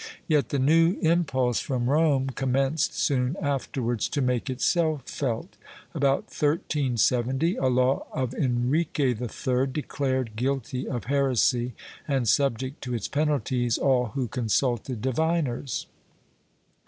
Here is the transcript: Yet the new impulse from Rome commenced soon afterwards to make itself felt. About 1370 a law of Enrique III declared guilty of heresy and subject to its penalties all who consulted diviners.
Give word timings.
Yet 0.27 0.49
the 0.49 0.57
new 0.57 0.97
impulse 1.03 1.59
from 1.59 1.87
Rome 1.87 2.31
commenced 2.31 2.97
soon 2.97 3.37
afterwards 3.39 4.09
to 4.09 4.19
make 4.19 4.49
itself 4.49 5.07
felt. 5.07 5.57
About 5.93 6.23
1370 6.31 7.55
a 7.57 7.67
law 7.67 8.07
of 8.11 8.33
Enrique 8.33 9.13
III 9.13 9.67
declared 9.67 10.35
guilty 10.35 10.89
of 10.89 11.03
heresy 11.03 11.75
and 12.07 12.27
subject 12.27 12.81
to 12.85 12.95
its 12.95 13.07
penalties 13.07 13.77
all 13.77 14.07
who 14.15 14.27
consulted 14.27 15.03
diviners. 15.03 15.85